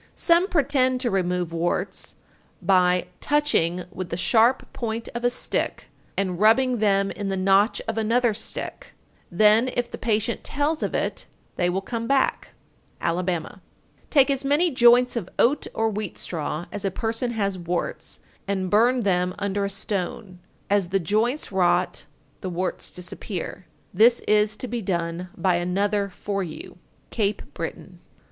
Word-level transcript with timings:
_924. 0.03 0.17
Some 0.17 0.49
pretend 0.49 0.99
to 0.99 1.11
remove 1.11 1.53
warts 1.53 2.15
by 2.59 3.05
"touching 3.19 3.83
with 3.91 4.09
the 4.09 4.17
sharp 4.17 4.73
point 4.73 5.07
of 5.13 5.23
a 5.23 5.29
stick 5.29 5.89
and 6.17 6.39
rubbing 6.39 6.79
them 6.79 7.11
in 7.11 7.29
the 7.29 7.37
notch 7.37 7.79
of 7.87 7.99
another 7.99 8.33
stick; 8.33 8.95
then 9.29 9.69
if 9.75 9.91
the 9.91 9.99
patient 9.99 10.43
tells 10.43 10.81
of 10.81 10.95
it, 10.95 11.27
they 11.55 11.69
will 11.69 11.83
come 11.83 12.07
back.[TN 12.07 12.47
8] 12.99 13.09
Alabama. 13.09 13.61
925. 14.09 14.09
Take 14.09 14.29
as 14.31 14.43
many 14.43 14.71
joints 14.71 15.15
of 15.15 15.29
oat 15.37 15.67
or 15.75 15.87
wheat 15.87 16.17
straw 16.17 16.65
as 16.71 16.83
a 16.83 16.89
person 16.89 17.29
has 17.33 17.59
warts, 17.59 18.21
and 18.47 18.71
burn 18.71 19.01
them 19.03 19.35
under 19.37 19.65
a 19.65 19.69
stone. 19.69 20.39
As 20.67 20.89
the 20.89 20.99
joints 20.99 21.51
rot, 21.51 22.05
the 22.39 22.49
warts 22.49 22.89
disappear. 22.89 23.67
This 23.93 24.21
is 24.21 24.57
to 24.57 24.67
be 24.67 24.81
done 24.81 25.29
by 25.37 25.57
another 25.57 26.09
for 26.09 26.41
you. 26.43 26.79
_Cape 27.11 27.53
Breton. 27.53 27.99